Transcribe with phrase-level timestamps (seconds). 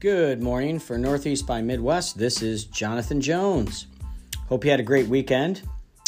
[0.00, 2.16] Good morning for Northeast by Midwest.
[2.16, 3.88] This is Jonathan Jones.
[4.48, 5.62] Hope you had a great weekend.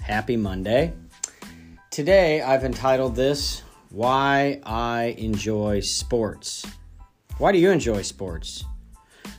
[0.00, 0.92] Happy Monday.
[1.90, 6.64] Today I've entitled this Why I Enjoy Sports.
[7.38, 8.62] Why do you enjoy sports?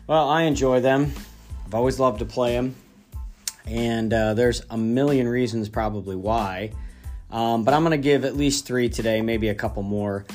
[0.08, 1.14] Well, I enjoy them.
[1.66, 2.76] I've always loved to play them.
[3.66, 6.74] And uh, there's a million reasons probably why.
[7.32, 10.26] Um, but I'm going to give at least three today, maybe a couple more.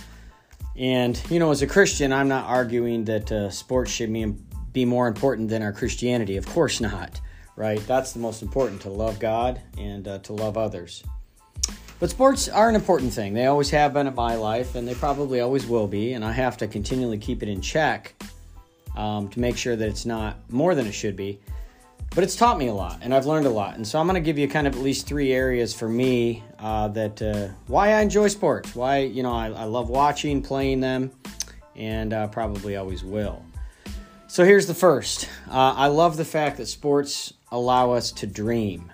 [0.79, 4.13] And, you know, as a Christian, I'm not arguing that uh, sports should
[4.73, 6.37] be, more important than our Christianity.
[6.37, 7.21] Of course not,
[7.57, 7.85] right?
[7.89, 11.03] That's the most important to love God and uh, to love others.
[11.99, 13.35] But sports are an important thing.
[13.35, 16.13] They always have been in my life, and they probably always will be.
[16.13, 18.15] And I have to continually keep it in check
[18.97, 21.41] um, to make sure that it's not more than it should be.
[22.15, 23.77] But it's taught me a lot, and I've learned a lot.
[23.77, 26.43] And so I'm going to give you kind of at least three areas for me
[26.59, 30.81] uh, that uh, why I enjoy sports, why you know I, I love watching, playing
[30.81, 31.13] them,
[31.77, 33.45] and uh, probably always will.
[34.27, 35.29] So here's the first.
[35.49, 38.93] Uh, I love the fact that sports allow us to dream.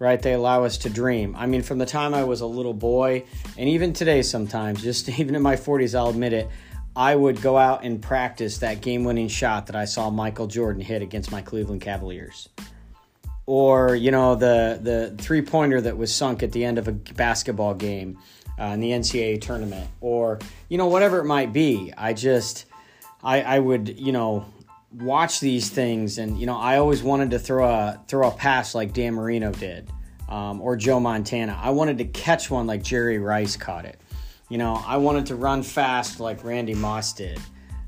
[0.00, 0.20] Right?
[0.20, 1.36] They allow us to dream.
[1.36, 3.24] I mean, from the time I was a little boy,
[3.56, 6.48] and even today, sometimes, just even in my 40s, I'll admit it,
[6.96, 10.80] I would go out and practice that game winning shot that I saw Michael Jordan
[10.80, 12.48] hit against my Cleveland Cavaliers.
[13.46, 16.92] Or, you know, the, the three pointer that was sunk at the end of a
[16.92, 18.18] basketball game
[18.58, 19.88] uh, in the NCAA tournament.
[20.00, 21.92] Or, you know, whatever it might be.
[21.96, 22.66] I just,
[23.22, 24.46] I, I would, you know,
[24.92, 28.74] watch these things and, you know, I always wanted to throw a, throw a pass
[28.74, 29.88] like Dan Marino did.
[30.26, 31.58] Um, or Joe Montana.
[31.60, 34.00] I wanted to catch one like Jerry Rice caught it.
[34.48, 37.40] You know, I wanted to run fast like Randy Moss did.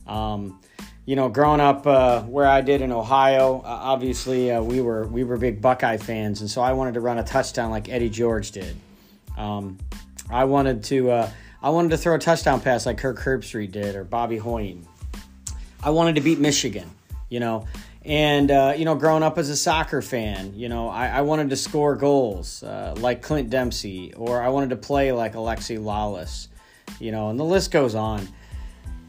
[0.07, 0.61] Um,
[1.05, 5.07] you know, growing up uh, where I did in Ohio, uh, obviously uh, we were
[5.07, 8.11] we were big Buckeye fans, and so I wanted to run a touchdown like Eddie
[8.11, 8.77] George did.
[9.37, 9.79] Um,
[10.31, 11.31] I wanted to uh,
[11.63, 14.87] I wanted to throw a touchdown pass like Kirk Herbstreit did or Bobby Hoying.
[15.83, 16.91] I wanted to beat Michigan.
[17.29, 17.67] You know,
[18.07, 21.51] and, uh, you know, growing up as a soccer fan, you know, I, I wanted
[21.51, 26.47] to score goals uh, like Clint Dempsey, or I wanted to play like Alexi Lalas,
[27.01, 28.29] you know, and the list goes on.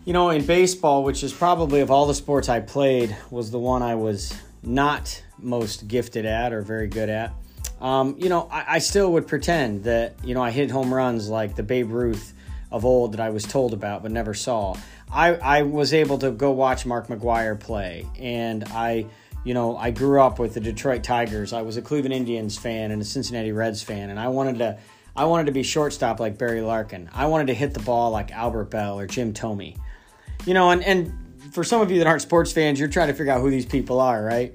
[0.04, 3.60] You know, in baseball, which is probably of all the sports I played, was the
[3.60, 7.34] one I was not most gifted at or very good at.
[7.80, 11.30] Um, you know, I, I still would pretend that, you know, I hit home runs
[11.30, 12.34] like the Babe Ruth
[12.72, 14.76] of old that I was told about but never saw.
[15.12, 19.06] I, I was able to go watch Mark McGwire play, and I,
[19.44, 21.54] you know, I grew up with the Detroit Tigers.
[21.54, 24.78] I was a Cleveland Indians fan and a Cincinnati Reds fan, and I wanted to,
[25.16, 27.10] I wanted to be shortstop like Barry Larkin.
[27.14, 29.78] I wanted to hit the ball like Albert Belle or Jim Thome.
[30.46, 31.14] You know, and and
[31.52, 33.66] for some of you that aren't sports fans, you're trying to figure out who these
[33.66, 34.54] people are, right?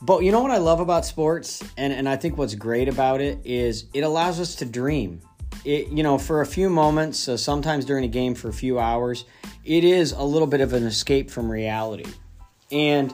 [0.00, 3.20] But you know what I love about sports, and and I think what's great about
[3.20, 5.20] it is it allows us to dream.
[5.66, 8.78] It, you know, for a few moments, uh, sometimes during a game for a few
[8.78, 9.24] hours,
[9.64, 12.06] it is a little bit of an escape from reality.
[12.70, 13.12] And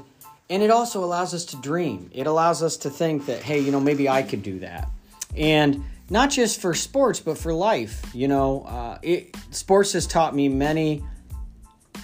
[0.51, 2.11] and it also allows us to dream.
[2.13, 4.91] It allows us to think that hey, you know, maybe I could do that.
[5.35, 8.05] And not just for sports, but for life.
[8.15, 11.03] You know, uh, it, sports has taught me many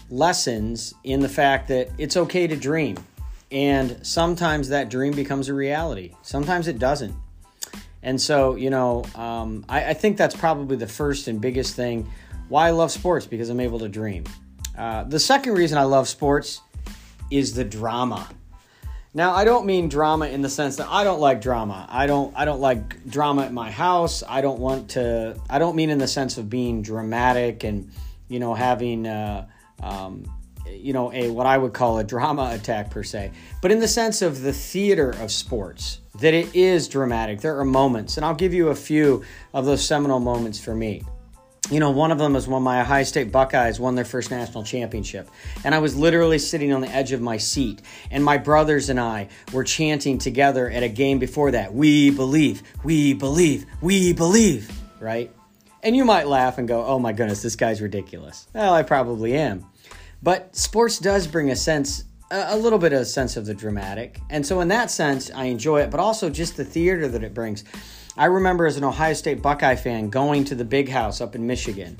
[0.08, 2.96] lessons in the fact that it's okay to dream.
[3.52, 7.14] And sometimes that dream becomes a reality, sometimes it doesn't.
[8.08, 12.10] And so, you know, um, I, I, think that's probably the first and biggest thing
[12.48, 14.24] why I love sports because I'm able to dream.
[14.78, 16.62] Uh, the second reason I love sports
[17.30, 18.26] is the drama.
[19.12, 21.86] Now, I don't mean drama in the sense that I don't like drama.
[21.90, 24.22] I don't I don't like drama at my house.
[24.26, 27.90] I don't want to I don't mean in the sense of being dramatic and
[28.28, 29.46] you know having uh,
[29.82, 30.24] um,
[30.72, 33.88] you know a what I would call a drama attack per se, but in the
[33.88, 37.40] sense of the theater of sports that it is dramatic.
[37.40, 39.24] There are moments, and I'll give you a few
[39.54, 41.04] of those seminal moments for me
[41.70, 44.64] you know, one of them is when my Ohio State Buckeyes won their first national
[44.64, 45.28] championship.
[45.64, 47.82] And I was literally sitting on the edge of my seat.
[48.10, 52.62] And my brothers and I were chanting together at a game before that We believe,
[52.84, 55.30] we believe, we believe, right?
[55.82, 58.48] And you might laugh and go, oh my goodness, this guy's ridiculous.
[58.54, 59.66] Well, I probably am.
[60.22, 64.20] But sports does bring a sense, a little bit of a sense of the dramatic.
[64.30, 67.34] And so, in that sense, I enjoy it, but also just the theater that it
[67.34, 67.64] brings.
[68.16, 71.46] I remember as an Ohio State Buckeye fan going to the big house up in
[71.46, 71.96] Michigan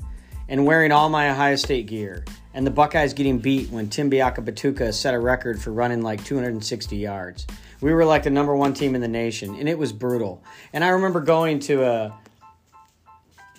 [0.49, 4.93] and wearing all my Ohio State gear, and the Buckeyes getting beat when Tim Biakabutuka
[4.93, 7.47] set a record for running like 260 yards.
[7.79, 10.43] We were like the number one team in the nation, and it was brutal.
[10.73, 12.19] And I remember going to a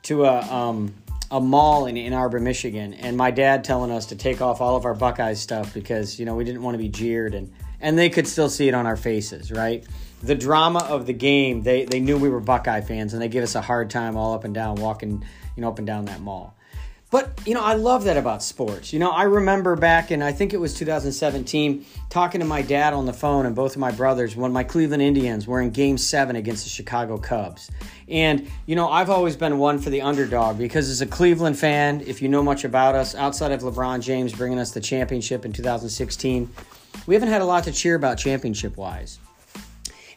[0.02, 0.94] to a um,
[1.30, 4.76] a mall in Ann Arbor, Michigan, and my dad telling us to take off all
[4.76, 7.98] of our Buckeyes stuff because you know we didn't want to be jeered, and and
[7.98, 9.84] they could still see it on our faces, right?
[10.22, 13.42] the drama of the game, they, they knew we were Buckeye fans and they give
[13.42, 15.24] us a hard time all up and down, walking,
[15.56, 16.54] you know, up and down that mall.
[17.10, 18.92] But, you know, I love that about sports.
[18.92, 22.92] You know, I remember back in, I think it was 2017, talking to my dad
[22.92, 25.98] on the phone and both of my brothers when my Cleveland Indians were in game
[25.98, 27.68] seven against the Chicago Cubs.
[28.08, 32.00] And, you know, I've always been one for the underdog because as a Cleveland fan,
[32.06, 35.52] if you know much about us, outside of LeBron James bringing us the championship in
[35.52, 36.48] 2016,
[37.06, 39.18] we haven't had a lot to cheer about championship wise.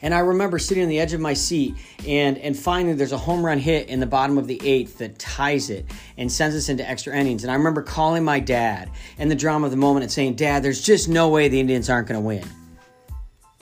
[0.04, 3.18] And I remember sitting on the edge of my seat and and finally there's a
[3.18, 5.86] home run hit in the bottom of the eighth that ties it
[6.18, 7.44] and sends us into extra innings.
[7.44, 10.62] And I remember calling my dad and the drama of the moment and saying, Dad,
[10.62, 12.44] there's just no way the Indians aren't going to win.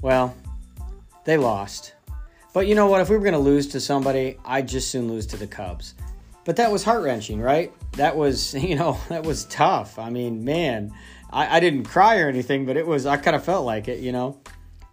[0.02, 0.36] Well,
[1.26, 1.94] they lost.
[2.54, 3.02] But you know what?
[3.02, 5.94] If we were going to lose to somebody, I'd just soon lose to the Cubs.
[6.44, 7.72] But that was heart wrenching, right?
[7.94, 10.00] That was, you know, that was tough.
[10.00, 10.92] I mean, man,
[11.32, 14.00] I, I didn't cry or anything, but it was, I kind of felt like it,
[14.00, 14.40] you know.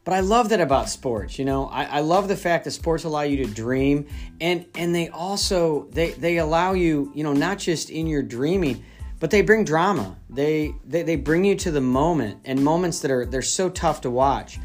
[0.08, 1.38] But I love that about sports.
[1.38, 4.06] You know, I, I, love the fact that sports allow you to dream,
[4.40, 8.82] and and they also they they allow you, you know, not just in your dreaming,
[9.20, 10.16] but they bring drama.
[10.30, 14.00] They they, they bring you to the moment and moments that are they're so tough
[14.00, 14.58] to watch.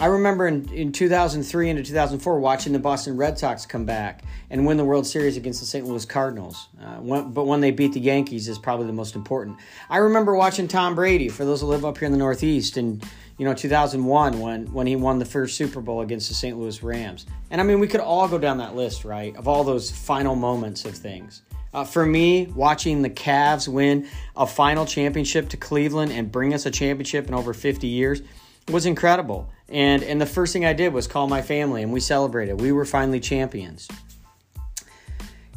[0.00, 4.64] I remember in, in 2003 into 2004 watching the Boston Red Sox come back and
[4.64, 5.84] win the World Series against the St.
[5.84, 6.68] Louis Cardinals.
[6.80, 9.56] Uh, when, but when they beat the Yankees is probably the most important.
[9.90, 13.02] I remember watching Tom Brady, for those who live up here in the Northeast, in
[13.38, 16.56] you know 2001 when when he won the first Super Bowl against the St.
[16.56, 17.26] Louis Rams.
[17.50, 20.36] And I mean, we could all go down that list, right, of all those final
[20.36, 21.42] moments of things.
[21.74, 26.66] Uh, for me, watching the Cavs win a final championship to Cleveland and bring us
[26.66, 28.22] a championship in over 50 years
[28.68, 29.50] was incredible.
[29.68, 32.60] And and the first thing I did was call my family and we celebrated.
[32.60, 33.88] We were finally champions.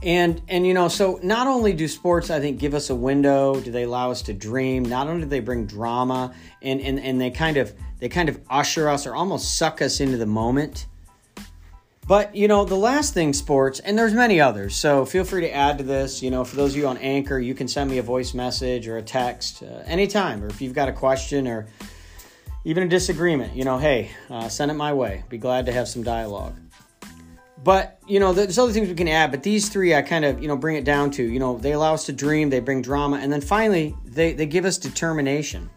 [0.03, 3.59] And and you know, so not only do sports I think give us a window,
[3.59, 7.21] do they allow us to dream, not only do they bring drama and and, and
[7.21, 10.87] they kind of they kind of usher us or almost suck us into the moment.
[12.07, 15.53] But you know, the last thing sports, and there's many others, so feel free to
[15.53, 16.21] add to this.
[16.21, 18.87] You know, for those of you on Anchor, you can send me a voice message
[18.87, 21.67] or a text uh, anytime, or if you've got a question or
[22.63, 25.23] even a disagreement, you know, hey, uh, send it my way.
[25.29, 26.55] Be glad to have some dialogue.
[27.63, 30.41] But, you know, there's other things we can add, but these three I kind of,
[30.41, 31.23] you know, bring it down to.
[31.23, 34.47] You know, they allow us to dream, they bring drama, and then finally, they, they
[34.47, 35.69] give us determination.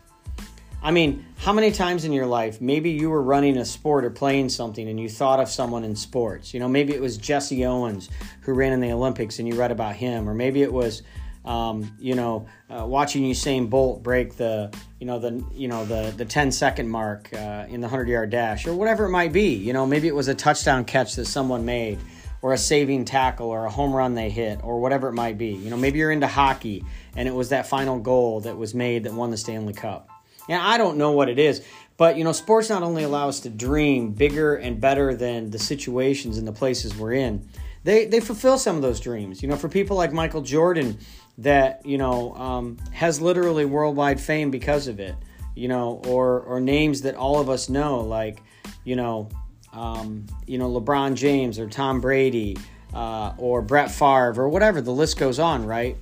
[0.82, 4.10] I mean, how many times in your life, maybe you were running a sport or
[4.10, 6.52] playing something and you thought of someone in sports?
[6.52, 8.10] You know, maybe it was Jesse Owens
[8.42, 11.02] who ran in the Olympics and you read about him, or maybe it was
[11.44, 16.12] um, you know, uh, watching Usain Bolt break the, you know, the, you know, the
[16.16, 19.54] the 10 second mark uh, in the 100 yard dash or whatever it might be.
[19.54, 21.98] You know, maybe it was a touchdown catch that someone made
[22.44, 25.52] or a saving tackle or a home run they hit or whatever it might be.
[25.52, 26.84] You know, maybe you're into hockey
[27.16, 30.10] and it was that final goal that was made that won the Stanley Cup.
[30.48, 31.64] And I don't know what it is,
[31.96, 35.58] but you know, sports not only allow us to dream bigger and better than the
[35.58, 37.48] situations and the places we're in,
[37.84, 39.42] they they fulfill some of those dreams.
[39.42, 40.98] You know, for people like Michael Jordan,
[41.38, 45.14] that you know um, has literally worldwide fame because of it.
[45.54, 48.42] You know, or or names that all of us know, like
[48.84, 49.28] you know,
[49.72, 52.56] um, you know LeBron James or Tom Brady
[52.92, 54.80] uh, or Brett Favre or whatever.
[54.80, 55.96] The list goes on, right?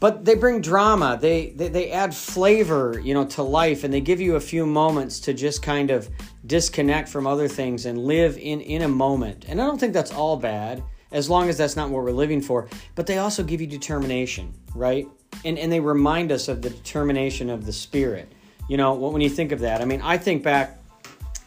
[0.00, 1.18] But they bring drama.
[1.20, 4.66] They, they they add flavor, you know, to life, and they give you a few
[4.66, 6.08] moments to just kind of
[6.46, 9.44] disconnect from other things and live in in a moment.
[9.48, 10.82] And I don't think that's all bad
[11.14, 12.68] as long as that's not what we're living for.
[12.94, 15.08] But they also give you determination, right?
[15.44, 18.30] And, and they remind us of the determination of the Spirit.
[18.68, 20.78] You know, when you think of that, I mean, I think back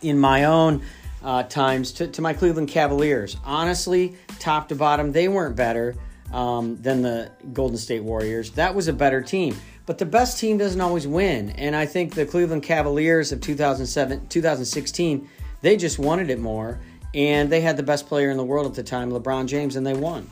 [0.01, 0.81] in my own
[1.23, 3.37] uh, times to, to my Cleveland Cavaliers.
[3.43, 5.95] Honestly, top to bottom, they weren't better
[6.31, 8.51] um, than the Golden State Warriors.
[8.51, 9.55] That was a better team.
[9.85, 11.49] But the best team doesn't always win.
[11.51, 15.29] And I think the Cleveland Cavaliers of 2007, 2016,
[15.61, 16.79] they just wanted it more
[17.13, 19.85] and they had the best player in the world at the time, LeBron James, and
[19.85, 20.29] they won.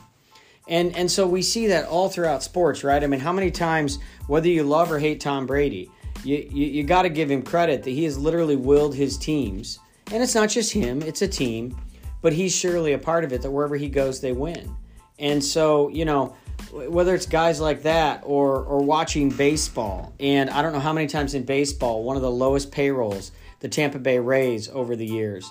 [0.68, 3.02] And and so we see that all throughout sports, right?
[3.02, 5.90] I mean, how many times, whether you love or hate Tom Brady,
[6.24, 9.78] you you, you got to give him credit that he has literally willed his teams,
[10.12, 11.76] and it's not just him; it's a team,
[12.20, 13.42] but he's surely a part of it.
[13.42, 14.74] That wherever he goes, they win.
[15.20, 16.34] And so you know,
[16.72, 21.06] whether it's guys like that or or watching baseball, and I don't know how many
[21.06, 23.30] times in baseball, one of the lowest payrolls,
[23.60, 25.48] the Tampa Bay Rays over the years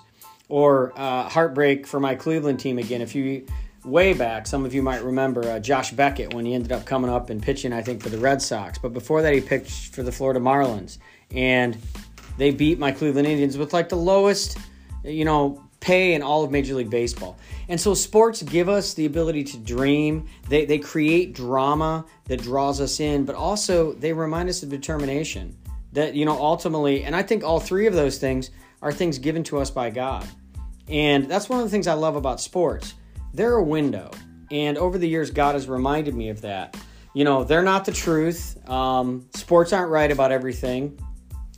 [0.49, 3.01] or uh, heartbreak for my Cleveland team again.
[3.01, 3.45] If you
[3.83, 7.09] way back, some of you might remember uh, Josh Beckett when he ended up coming
[7.09, 8.77] up and pitching, I think, for the Red Sox.
[8.77, 10.97] But before that, he pitched for the Florida Marlins,
[11.31, 11.77] and
[12.37, 14.57] they beat my Cleveland Indians with like the lowest,
[15.03, 17.37] you know, pay in all of Major League Baseball.
[17.69, 20.27] And so sports give us the ability to dream.
[20.49, 25.55] They, they create drama that draws us in, but also they remind us of determination.
[25.93, 28.49] That, you know, ultimately, and I think all three of those things
[28.81, 30.27] are things given to us by God.
[30.87, 32.93] And that's one of the things I love about sports.
[33.33, 34.11] They're a window.
[34.51, 36.77] And over the years, God has reminded me of that.
[37.15, 38.69] you know, they're not the truth.
[38.69, 40.99] Um, sports aren't right about everything.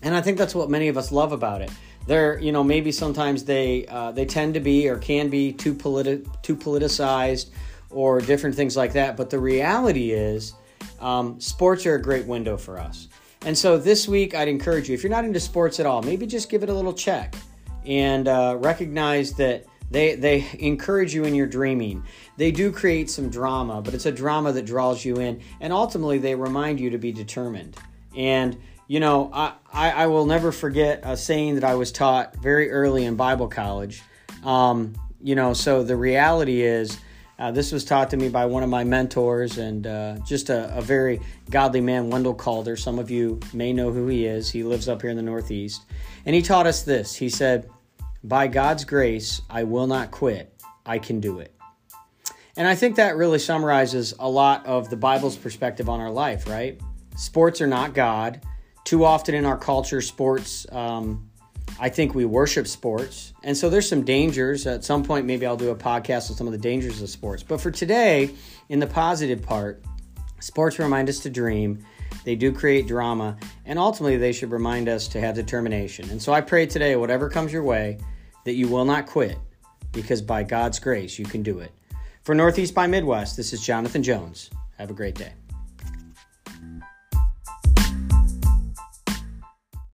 [0.04, 1.72] And I think that's what many of us love about it.
[2.06, 5.74] They're, you know, maybe sometimes they uh, they tend to be or can be too
[5.74, 7.50] politi- too politicized
[7.90, 9.18] or different things like that.
[9.18, 10.54] But the reality is,
[11.02, 13.08] um, sports are a great window for us.
[13.48, 16.28] And so this week, I'd encourage you, if you're not into sports at all, maybe
[16.28, 17.34] just give it a little check
[17.86, 22.04] and uh, recognize that they, they encourage you in your dreaming.
[22.36, 25.40] They do create some drama, but it's a drama that draws you in.
[25.62, 27.78] And ultimately, they remind you to be determined.
[28.18, 28.58] And,
[28.90, 32.70] you know, I, I, I will never forget a saying that I was taught very
[32.70, 34.04] early in Bible college.
[34.44, 37.00] Um, you know, so the reality is,
[37.40, 40.76] uh, this was taught to me by one of my mentors and uh, just a,
[40.76, 42.76] a, very godly man, Wendell Calder.
[42.76, 44.50] Some of you may know who he is.
[44.50, 45.84] He lives up here in the Northeast.
[46.26, 47.70] And he taught us this He said,
[48.24, 50.52] By God's grace, I will not quit.
[50.86, 51.54] I can do it.
[52.56, 56.48] And I think that really summarizes a lot of the Bible's perspective on our life,
[56.50, 56.82] right?
[57.16, 58.42] Sports are not God.
[58.84, 61.27] Too often in our culture, sports um,
[61.80, 63.34] I think we worship sports.
[63.44, 64.66] And so there's some dangers.
[64.66, 67.44] At some point, maybe I'll do a podcast on some of the dangers of sports.
[67.44, 68.32] But for today,
[68.70, 69.84] in the positive part,
[70.40, 71.86] sports remind us to dream.
[72.24, 73.38] They do create drama.
[73.66, 76.10] And ultimately, they should remind us to have determination.
[76.10, 78.00] And so I pray today, whatever comes your way,
[78.46, 79.38] that you will not quit
[79.92, 81.72] because by God's grace, you can do it.
[82.24, 84.50] For Northeast by Midwest, this is Jonathan Jones.
[84.78, 85.34] Have a great day.